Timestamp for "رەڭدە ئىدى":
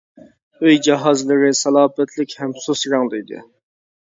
2.97-3.45